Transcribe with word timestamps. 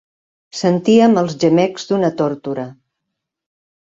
Sentíem 0.59 1.19
els 1.23 1.35
gemecs 1.43 1.85
d'una 1.91 2.11
tórtora. 2.21 2.65